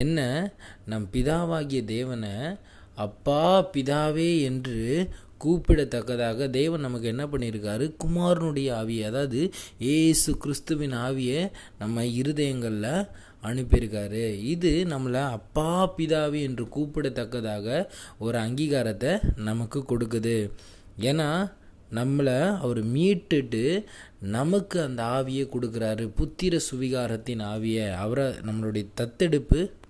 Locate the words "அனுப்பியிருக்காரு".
13.42-14.22